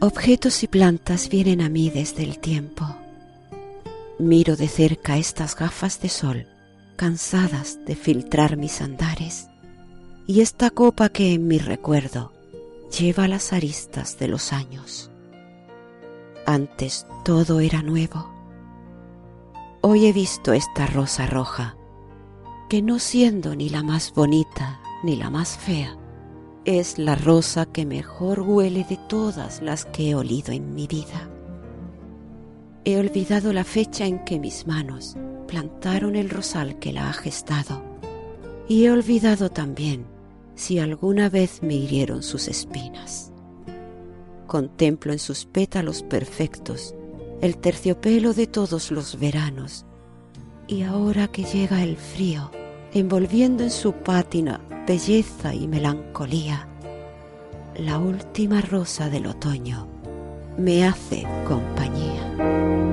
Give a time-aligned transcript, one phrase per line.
[0.00, 2.86] Objetos y plantas vienen a mí desde el tiempo.
[4.20, 6.46] Miro de cerca estas gafas de sol,
[6.94, 9.48] cansadas de filtrar mis andares,
[10.24, 12.32] y esta copa que en mi recuerdo
[12.96, 15.10] lleva las aristas de los años.
[16.46, 18.32] Antes todo era nuevo.
[19.80, 21.76] Hoy he visto esta rosa roja,
[22.68, 25.96] que no siendo ni la más bonita ni la más fea,
[26.68, 31.30] es la rosa que mejor huele de todas las que he olido en mi vida.
[32.84, 37.82] He olvidado la fecha en que mis manos plantaron el rosal que la ha gestado
[38.68, 40.04] y he olvidado también
[40.56, 43.32] si alguna vez me hirieron sus espinas.
[44.46, 46.94] Contemplo en sus pétalos perfectos
[47.40, 49.86] el terciopelo de todos los veranos
[50.66, 52.50] y ahora que llega el frío,
[52.92, 56.66] envolviendo en su pátina belleza y melancolía,
[57.76, 59.86] la última rosa del otoño
[60.56, 62.87] me hace compañía.